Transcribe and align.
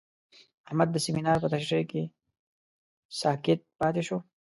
احمد 0.67 0.89
د 0.91 0.97
سمینار 1.05 1.37
په 1.41 1.47
تشریح 1.53 1.85
کې 1.91 2.03
ساکت 3.19 3.59
پاتې 3.79 4.01
شو. 4.07 4.17